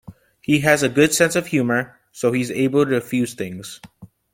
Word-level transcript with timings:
He 0.41 0.61
has 0.61 0.81
a 0.81 0.89
good 0.89 1.13
sense 1.13 1.35
of 1.35 1.45
humor, 1.45 1.95
so 2.11 2.31
he's 2.31 2.49
able 2.49 2.85
to 2.85 2.89
defuse 2.99 3.35
things. 3.35 3.79